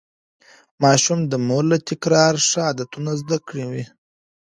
ماشوم 0.83 1.19
د 1.31 1.33
مور 1.47 1.63
له 1.71 1.77
تکرار 1.89 2.33
ښه 2.47 2.59
عادتونه 2.67 3.11
زده 3.21 3.37
کوي. 3.47 3.83